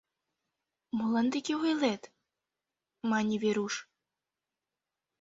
[0.97, 2.03] —Молан тыге ойлет?—
[3.09, 3.75] мане Веруш.